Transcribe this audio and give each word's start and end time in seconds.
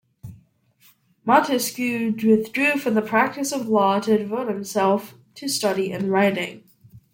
Montesquieu 1.25 2.09
withdrew 2.25 2.77
from 2.79 2.95
the 2.95 3.03
practice 3.03 3.51
of 3.51 3.67
law 3.67 3.99
to 3.99 4.17
devote 4.17 4.47
himself 4.47 5.13
to 5.35 5.47
study 5.47 5.91
and 5.91 6.09
writing. 6.11 6.63